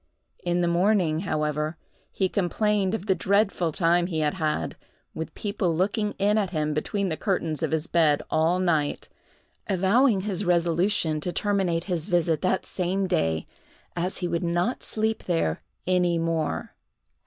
[0.43, 1.77] In the morning, however,
[2.11, 4.75] he complained of the dreadful time he had had,
[5.13, 10.43] with people looking in at him between the curtains of his bed all night—avowing his
[10.43, 13.45] resolution to terminate his visit that same day,
[13.95, 16.73] as he would not sleep there any more.